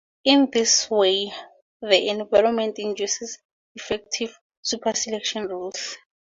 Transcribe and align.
In 0.25 0.49
this 0.51 0.89
way 0.89 1.31
the 1.79 2.07
environment 2.09 2.79
induces 2.79 3.37
effective 3.75 4.35
superselection 4.65 5.47
rules. 5.47 5.95